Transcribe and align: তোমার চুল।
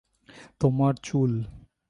তোমার 0.59 0.93
চুল। 1.03 1.31